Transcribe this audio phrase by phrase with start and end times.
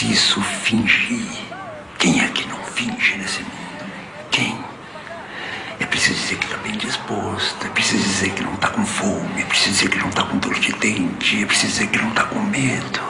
[0.00, 1.28] preciso fingir.
[1.98, 3.84] Quem é que não finge nesse mundo?
[4.30, 4.58] Quem?
[5.78, 9.42] É preciso dizer que está bem disposto, é preciso dizer que não está com fome,
[9.42, 12.08] é preciso dizer que não está com dor de dente, é preciso dizer que não
[12.08, 13.00] está com medo.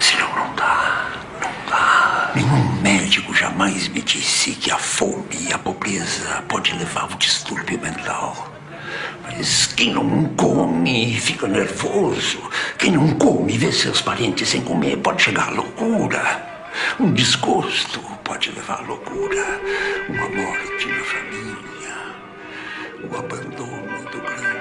[0.00, 2.32] Senão não dá, não dá.
[2.34, 7.80] Nenhum médico jamais me disse que a fome e a pobreza pode levar ao distúrbio
[7.80, 8.55] mental.
[9.38, 12.38] Mas quem não come fica nervoso.
[12.78, 16.66] Quem não come vê seus parentes sem comer pode chegar à loucura.
[16.98, 19.60] Um desgosto pode levar à loucura.
[20.08, 21.96] Uma morte na família.
[23.04, 24.56] O abandono do grande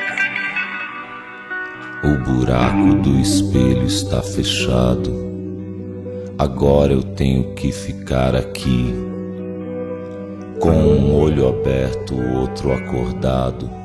[2.03, 5.25] O buraco do espelho está fechado.
[6.37, 8.93] Agora eu tenho que ficar aqui.
[10.59, 13.84] Com um olho aberto, outro acordado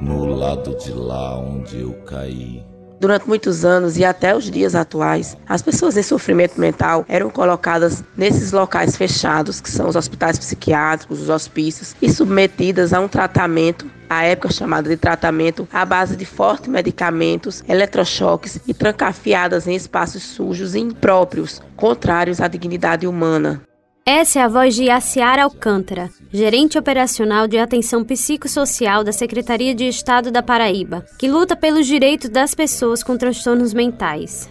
[0.00, 2.64] no lado de lá onde eu caí.
[3.00, 8.04] Durante muitos anos e até os dias atuais, as pessoas em sofrimento mental eram colocadas
[8.14, 13.86] nesses locais fechados, que são os hospitais psiquiátricos, os hospícios, e submetidas a um tratamento
[14.08, 20.22] à época chamada de tratamento à base de fortes medicamentos, eletrochoques e trancafiadas em espaços
[20.22, 23.62] sujos e impróprios, contrários à dignidade humana.
[24.12, 29.84] Essa é a voz de Yaciara Alcântara, gerente operacional de atenção psicossocial da Secretaria de
[29.84, 34.50] Estado da Paraíba, que luta pelos direitos das pessoas com transtornos mentais.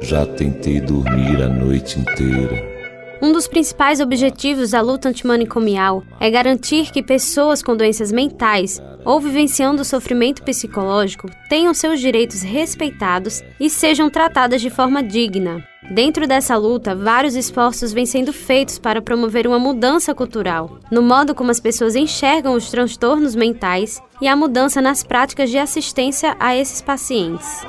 [0.00, 2.77] Já tentei dormir a noite inteira.
[3.20, 9.20] Um dos principais objetivos da luta antimanicomial é garantir que pessoas com doenças mentais ou
[9.20, 15.64] vivenciando sofrimento psicológico tenham seus direitos respeitados e sejam tratadas de forma digna.
[15.90, 21.34] Dentro dessa luta, vários esforços vêm sendo feitos para promover uma mudança cultural, no modo
[21.34, 26.54] como as pessoas enxergam os transtornos mentais e a mudança nas práticas de assistência a
[26.56, 27.66] esses pacientes.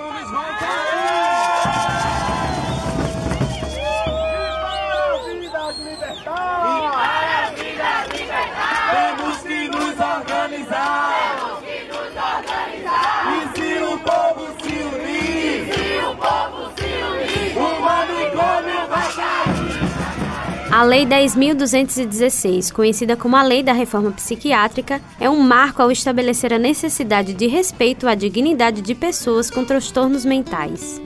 [20.79, 26.53] A Lei 10.216, conhecida como a Lei da Reforma Psiquiátrica, é um marco ao estabelecer
[26.53, 31.01] a necessidade de respeito à dignidade de pessoas com transtornos mentais.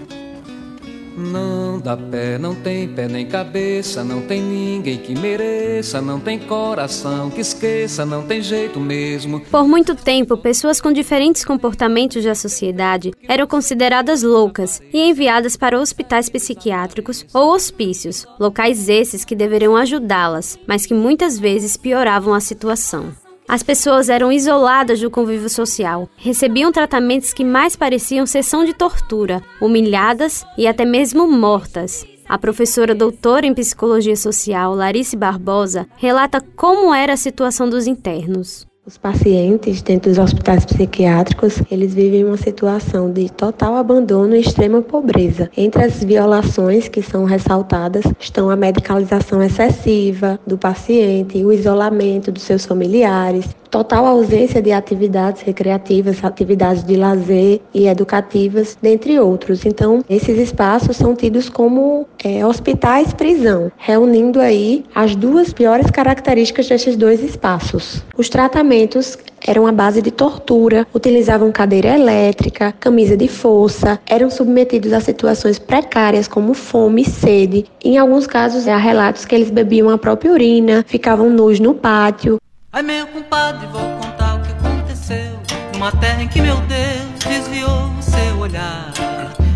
[1.16, 6.40] Não dá pé, não tem pé nem cabeça, não tem ninguém que mereça, não tem
[6.40, 9.40] coração que esqueça, não tem jeito mesmo.
[9.40, 15.80] Por muito tempo, pessoas com diferentes comportamentos da sociedade eram consideradas loucas e enviadas para
[15.80, 22.40] hospitais psiquiátricos ou hospícios, locais esses que deveriam ajudá-las, mas que muitas vezes pioravam a
[22.40, 23.23] situação.
[23.54, 29.44] As pessoas eram isoladas do convívio social, recebiam tratamentos que mais pareciam sessão de tortura,
[29.62, 32.04] humilhadas e até mesmo mortas.
[32.28, 38.66] A professora doutora em psicologia social, Larice Barbosa, relata como era a situação dos internos.
[38.86, 44.82] Os pacientes dentro dos hospitais psiquiátricos, eles vivem uma situação de total abandono e extrema
[44.82, 45.50] pobreza.
[45.56, 52.44] Entre as violações que são ressaltadas estão a medicalização excessiva do paciente, o isolamento dos
[52.44, 59.66] seus familiares, total ausência de atividades recreativas, atividades de lazer e educativas, dentre outros.
[59.66, 66.96] Então, esses espaços são tidos como é, hospitais-prisão, reunindo aí as duas piores características desses
[66.96, 68.04] dois espaços.
[68.16, 74.94] Os tratamentos eram à base de tortura, utilizavam cadeira elétrica, camisa de força, eram submetidos
[74.94, 77.66] a situações precárias como fome e sede.
[77.84, 82.38] Em alguns casos, há relatos que eles bebiam a própria urina, ficavam nus no pátio.
[82.76, 85.40] Ai meu compadre, vou contar o que aconteceu.
[85.74, 88.92] Numa terra em que meu Deus desviou o seu olhar.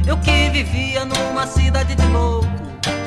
[0.07, 2.47] Eu que vivia numa cidade de louco.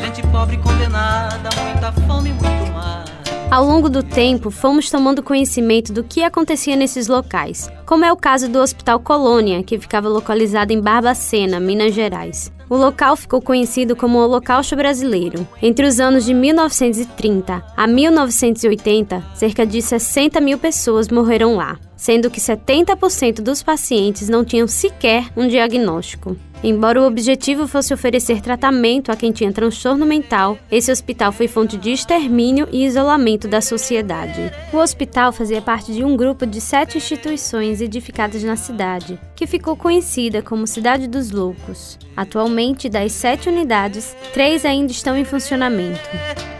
[0.00, 3.04] Gente pobre condenada, muita fome, muito mar.
[3.52, 8.16] Ao longo do tempo, fomos tomando conhecimento do que acontecia nesses locais, como é o
[8.16, 12.50] caso do Hospital Colônia, que ficava localizado em Barbacena, Minas Gerais.
[12.70, 15.44] O local ficou conhecido como Holocausto Brasileiro.
[15.60, 22.30] Entre os anos de 1930 a 1980, cerca de 60 mil pessoas morreram lá, sendo
[22.30, 26.36] que 70% dos pacientes não tinham sequer um diagnóstico.
[26.62, 31.78] Embora o objetivo fosse oferecer tratamento a quem tinha transtorno mental, esse hospital foi fonte
[31.78, 34.52] de extermínio e isolamento da sociedade.
[34.70, 39.74] O hospital fazia parte de um grupo de sete instituições edificadas na cidade, que ficou
[39.74, 41.98] conhecida como Cidade dos Loucos.
[42.14, 46.00] Atualmente, das sete unidades, três ainda estão em funcionamento.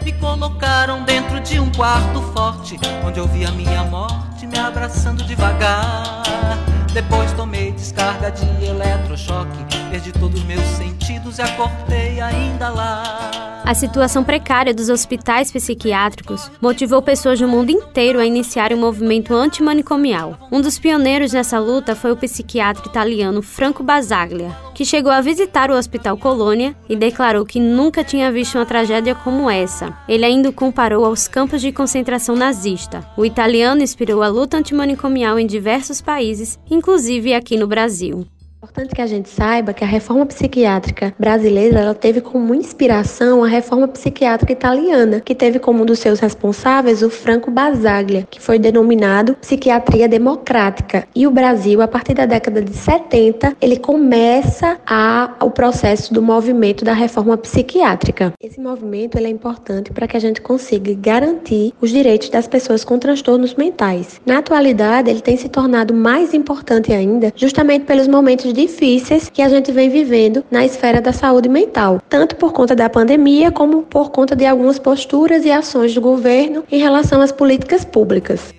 [0.03, 2.75] Me colocaram dentro de um quarto forte,
[3.05, 6.70] onde eu vi a minha morte me abraçando devagar.
[6.93, 13.40] Depois tomei descarga de eletrochoque, perdi todos meus sentidos e acordei ainda lá.
[13.63, 19.33] A situação precária dos hospitais psiquiátricos motivou pessoas do mundo inteiro a iniciarem um movimento
[19.33, 20.37] antimanicomial.
[20.51, 25.69] Um dos pioneiros nessa luta foi o psiquiatra italiano Franco Basaglia, que chegou a visitar
[25.69, 29.95] o Hospital Colônia e declarou que nunca tinha visto uma tragédia como essa.
[30.07, 33.05] Ele ainda o comparou aos campos de concentração nazista.
[33.15, 38.27] O italiano inspirou a luta antimanicomial em diversos países, inclusive aqui no Brasil.
[38.63, 43.47] Importante que a gente saiba que a reforma psiquiátrica brasileira ela teve como inspiração a
[43.47, 48.59] reforma psiquiátrica italiana, que teve como um dos seus responsáveis o Franco Basaglia, que foi
[48.59, 51.07] denominado psiquiatria democrática.
[51.15, 56.21] E o Brasil, a partir da década de 70, ele começa a, o processo do
[56.21, 58.31] movimento da reforma psiquiátrica.
[58.39, 62.83] Esse movimento ele é importante para que a gente consiga garantir os direitos das pessoas
[62.83, 64.21] com transtornos mentais.
[64.23, 69.49] Na atualidade, ele tem se tornado mais importante ainda, justamente pelos momentos difíceis que a
[69.49, 74.11] gente vem vivendo na esfera da saúde mental, tanto por conta da pandemia como por
[74.11, 78.53] conta de algumas posturas e ações do governo em relação às políticas públicas.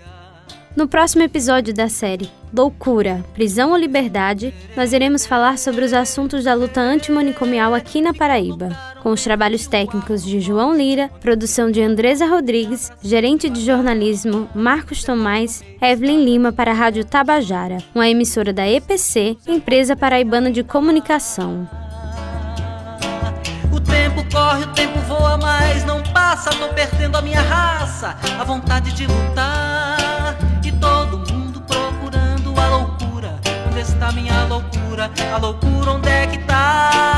[0.77, 6.45] No próximo episódio da série Loucura, Prisão ou Liberdade, nós iremos falar sobre os assuntos
[6.45, 8.69] da luta antimanicomial aqui na Paraíba,
[9.03, 15.03] com os trabalhos técnicos de João Lira, produção de Andresa Rodrigues, gerente de jornalismo Marcos
[15.03, 21.67] Tomás, Evelyn Lima para a Rádio Tabajara, uma emissora da EPC, Empresa Paraibana de Comunicação.
[23.73, 28.45] O tempo corre, o tempo voa, mas não passa, tô perdendo a minha raça, a
[28.45, 29.92] vontade de lutar
[34.03, 35.11] está minha loucura?
[35.33, 37.12] A loucura onde é que tá?